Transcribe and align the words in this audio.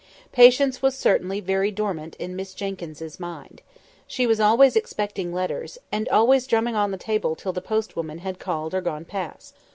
Patience 0.31 0.81
was 0.81 0.95
certainly 0.97 1.39
very 1.41 1.69
dormant 1.69 2.15
in 2.15 2.35
Miss 2.35 2.55
Jenkyns's 2.55 3.19
mind. 3.19 3.61
She 4.07 4.25
was 4.25 4.39
always 4.39 4.75
expecting 4.75 5.31
letters, 5.31 5.77
and 5.91 6.09
always 6.09 6.47
drumming 6.47 6.73
on 6.73 6.89
the 6.89 6.97
table 6.97 7.35
till 7.35 7.53
the 7.53 7.61
post 7.61 7.95
woman 7.95 8.17
had 8.17 8.39
called 8.39 8.73
or 8.73 8.81
gone 8.81 9.05
past. 9.05 9.53